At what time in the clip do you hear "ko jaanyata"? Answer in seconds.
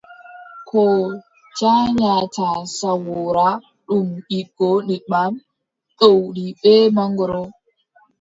0.69-2.47